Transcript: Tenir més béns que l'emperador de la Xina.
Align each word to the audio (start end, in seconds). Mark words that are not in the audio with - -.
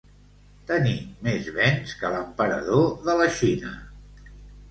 Tenir 0.69 0.93
més 1.27 1.49
béns 1.57 1.93
que 1.99 2.11
l'emperador 2.15 2.89
de 3.09 3.17
la 3.21 3.27
Xina. 3.41 3.77